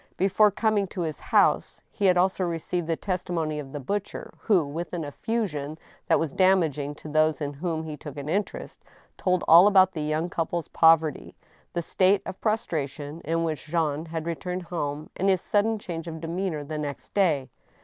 [0.17, 4.65] Before coming to his house he had also received the testimony of the butcher, who,
[4.65, 5.77] with an effusion
[6.07, 8.83] that was damaging to those in whom he took an interest,
[9.15, 11.35] told all about the young couple's poverty,
[11.73, 16.19] the state of prostration in which Jean had returned home, and his sudden change of
[16.19, 17.49] demeanor the next day.